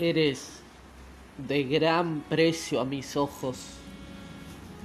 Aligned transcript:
Eres 0.00 0.60
de 1.38 1.62
gran 1.62 2.24
precio 2.28 2.80
a 2.80 2.84
mis 2.84 3.16
ojos, 3.16 3.58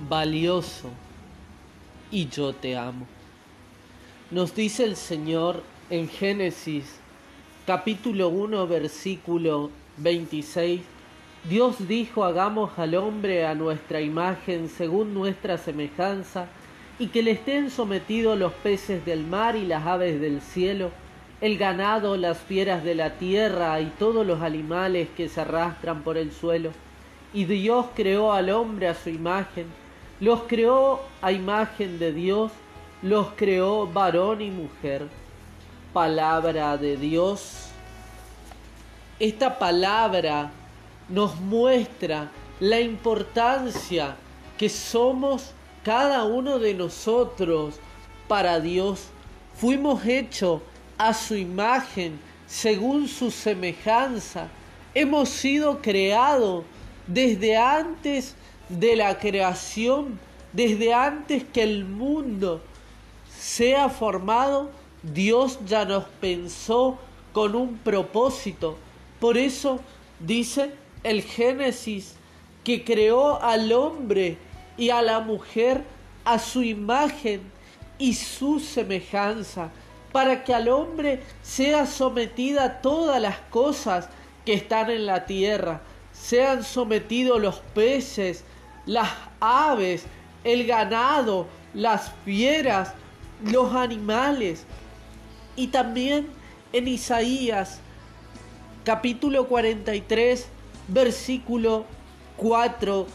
valioso, 0.08 0.90
y 2.12 2.30
yo 2.30 2.54
te 2.54 2.78
amo. 2.78 3.08
Nos 4.30 4.54
dice 4.54 4.84
el 4.84 4.96
Señor 4.96 5.64
en 5.90 6.08
Génesis 6.10 7.00
capítulo 7.66 8.30
1 8.30 8.68
versículo 8.68 9.72
26, 9.98 10.82
Dios 11.50 11.88
dijo, 11.88 12.24
hagamos 12.24 12.78
al 12.78 12.94
hombre 12.94 13.48
a 13.48 13.56
nuestra 13.56 14.02
imagen 14.02 14.70
según 14.70 15.16
nuestra 15.16 15.58
semejanza, 15.58 16.48
y 17.00 17.08
que 17.08 17.24
le 17.24 17.32
estén 17.32 17.72
sometidos 17.72 18.38
los 18.38 18.54
peces 18.54 19.04
del 19.06 19.26
mar 19.26 19.56
y 19.56 19.66
las 19.66 19.88
aves 19.88 20.22
del 20.22 20.42
cielo, 20.42 20.92
el 21.42 21.58
ganado, 21.58 22.18
las 22.18 22.38
fieras 22.38 22.84
de 22.84 22.96
la 22.96 23.12
tierra 23.12 23.80
y 23.80 23.86
todos 23.98 24.26
los 24.26 24.42
animales 24.42 25.08
que 25.16 25.30
se 25.30 25.42
arrastran 25.42 26.02
por 26.04 26.18
el 26.18 26.32
suelo. 26.32 26.72
Y 27.34 27.46
Dios 27.46 27.88
creó 27.96 28.34
al 28.34 28.50
hombre 28.50 28.88
a 28.88 28.96
su 28.96 29.10
imagen, 29.10 29.68
los 30.20 30.42
creó 30.44 31.02
a 31.22 31.32
imagen 31.32 31.98
de 32.00 32.12
Dios, 32.12 32.52
los 33.02 33.28
creó 33.36 33.88
varón 33.88 34.42
y 34.42 34.52
mujer. 34.52 35.08
Palabra 35.94 36.78
de 36.78 36.98
Dios. 36.98 37.70
Esta 39.20 39.58
palabra 39.58 40.52
nos 41.08 41.40
muestra 41.40 42.30
la 42.60 42.80
importancia 42.80 44.16
que 44.58 44.70
somos 44.70 45.52
cada 45.84 46.26
uno 46.26 46.60
de 46.60 46.74
nosotros 46.74 47.80
para 48.28 48.60
Dios. 48.60 49.08
Fuimos 49.56 50.06
hechos 50.06 50.62
a 51.00 51.14
su 51.14 51.36
imagen, 51.36 52.20
según 52.46 53.08
su 53.08 53.32
semejanza. 53.32 54.50
Hemos 54.94 55.30
sido 55.30 55.82
creados 55.82 56.66
desde 57.08 57.58
antes 57.58 58.36
de 58.68 58.96
la 58.96 59.18
creación, 59.18 60.20
desde 60.54 60.94
antes 60.94 61.44
que 61.46 61.64
el 61.64 61.86
mundo 61.86 62.62
sea 63.40 63.88
formado, 63.90 64.70
Dios 65.02 65.60
ya 65.66 65.86
nos 65.86 66.04
pensó 66.20 67.00
con 67.32 67.56
un 67.56 67.78
propósito. 67.78 68.78
Por 69.20 69.38
eso 69.38 69.80
dice 70.20 70.72
el 71.04 71.24
Génesis 71.24 72.16
que 72.64 72.84
creó 72.84 73.42
al 73.42 73.72
hombre 73.72 74.38
y 74.78 74.90
a 74.90 75.02
la 75.02 75.22
mujer 75.22 75.84
a 76.26 76.38
su 76.38 76.62
imagen 76.62 77.42
y 77.98 78.14
su 78.14 78.60
semejanza 78.60 79.72
para 80.12 80.44
que 80.44 80.54
al 80.54 80.70
hombre 80.70 81.24
sea 81.42 81.86
sometida 81.86 82.82
todas 82.82 83.22
las 83.22 83.38
cosas 83.50 84.10
que 84.46 84.54
están 84.54 84.90
en 84.90 85.06
la 85.06 85.26
tierra, 85.26 85.82
sean 86.12 86.64
sometidos 86.64 87.40
los 87.40 87.58
peces, 87.74 88.44
las 88.86 89.10
aves, 89.40 90.06
el 90.44 90.66
ganado, 90.66 91.48
las 91.74 92.12
fieras, 92.26 92.94
los 93.44 93.74
animales. 93.76 94.66
Y 95.56 95.68
también 95.68 96.28
en 96.74 96.88
Isaías 96.88 97.80
capítulo 98.84 99.48
43, 99.48 100.48
versículo 100.88 101.86
4, 102.38 103.06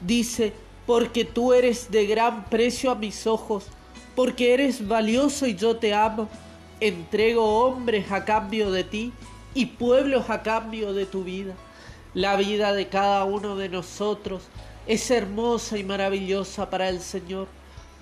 dice, 0.00 0.52
porque 0.86 1.24
tú 1.24 1.52
eres 1.52 1.90
de 1.90 2.06
gran 2.06 2.44
precio 2.44 2.90
a 2.90 2.94
mis 2.94 3.26
ojos, 3.26 3.66
porque 4.14 4.54
eres 4.54 4.86
valioso 4.86 5.46
y 5.46 5.54
yo 5.54 5.76
te 5.76 5.94
amo. 5.94 6.28
Entrego 6.80 7.64
hombres 7.64 8.10
a 8.10 8.24
cambio 8.24 8.70
de 8.70 8.84
ti 8.84 9.12
y 9.54 9.66
pueblos 9.66 10.30
a 10.30 10.42
cambio 10.42 10.92
de 10.92 11.06
tu 11.06 11.24
vida. 11.24 11.54
La 12.14 12.36
vida 12.36 12.72
de 12.72 12.88
cada 12.88 13.24
uno 13.24 13.56
de 13.56 13.68
nosotros 13.68 14.42
es 14.86 15.10
hermosa 15.10 15.78
y 15.78 15.84
maravillosa 15.84 16.70
para 16.70 16.88
el 16.88 17.00
Señor, 17.00 17.46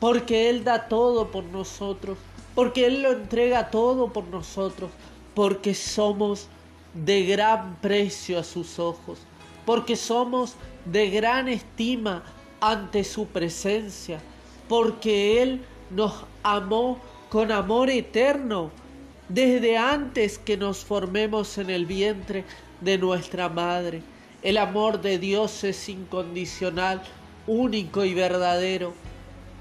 porque 0.01 0.49
Él 0.49 0.65
da 0.65 0.89
todo 0.89 1.31
por 1.31 1.45
nosotros, 1.45 2.17
porque 2.55 2.87
Él 2.87 3.03
lo 3.03 3.13
entrega 3.13 3.71
todo 3.71 4.13
por 4.13 4.25
nosotros, 4.29 4.91
porque 5.35 5.75
somos 5.75 6.49
de 6.95 7.25
gran 7.27 7.77
precio 7.81 8.39
a 8.39 8.45
sus 8.45 8.79
ojos, 8.79 9.19
porque 9.67 9.97
somos 9.97 10.55
de 10.85 11.11
gran 11.11 11.49
estima 11.49 12.23
ante 12.61 13.05
su 13.05 13.27
presencia, 13.27 14.21
porque 14.69 15.43
Él 15.43 15.63
nos 15.91 16.25
amó 16.43 16.99
con 17.29 17.53
amor 17.53 17.91
eterno 17.91 18.71
desde 19.29 19.77
antes 19.77 20.39
que 20.39 20.57
nos 20.57 20.85
formemos 20.85 21.59
en 21.59 21.71
el 21.71 21.87
vientre 21.87 22.45
de 22.81 22.99
nuestra 22.99 23.49
madre. 23.49 24.03
El 24.43 24.57
amor 24.57 25.01
de 25.01 25.19
Dios 25.19 25.65
es 25.65 25.89
incondicional, 25.89 27.03
único 27.47 28.05
y 28.05 28.15
verdadero. 28.15 28.95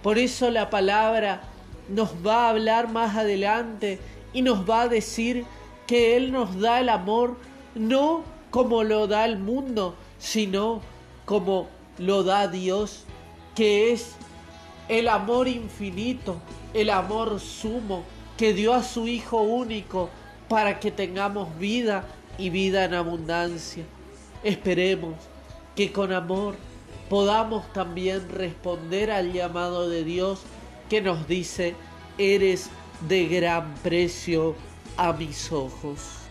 Por 0.04 0.18
eso 0.18 0.50
la 0.52 0.70
palabra 0.70 1.42
nos 1.90 2.14
va 2.26 2.46
a 2.46 2.50
hablar 2.50 2.92
más 2.92 3.16
adelante 3.16 4.00
y 4.34 4.42
nos 4.42 4.70
va 4.70 4.84
a 4.84 4.88
decir 4.88 5.46
que 5.88 6.16
Él 6.16 6.32
nos 6.32 6.60
da 6.60 6.80
el 6.80 6.90
amor 6.90 7.38
no 7.76 8.24
como 8.52 8.84
lo 8.84 9.08
da 9.08 9.26
el 9.26 9.38
mundo, 9.38 9.96
sino 10.20 10.82
como 11.26 11.68
lo 11.98 12.24
da 12.24 12.48
Dios, 12.48 13.04
que 13.56 13.92
es 13.92 14.16
el 14.90 15.08
amor 15.08 15.48
infinito, 15.48 16.38
el 16.74 16.90
amor 16.90 17.40
sumo 17.40 18.04
que 18.38 18.54
dio 18.54 18.74
a 18.74 18.84
su 18.84 19.08
Hijo 19.08 19.42
único 19.42 20.10
para 20.48 20.80
que 20.80 20.92
tengamos 20.92 21.58
vida 21.58 22.06
y 22.38 22.50
vida 22.50 22.86
en 22.86 22.94
abundancia. 22.94 23.84
Esperemos 24.44 25.16
que 25.76 25.92
con 25.92 26.14
amor 26.14 26.56
podamos 27.10 27.72
también 27.74 28.30
responder 28.30 29.12
al 29.12 29.34
llamado 29.34 29.90
de 29.90 30.04
Dios 30.04 30.42
que 30.90 31.02
nos 31.02 31.28
dice, 31.28 31.76
eres 32.18 32.70
de 33.08 33.28
gran 33.28 33.76
precio 33.76 34.56
a 34.96 35.14
mis 35.14 35.52
ojos. 35.52 36.27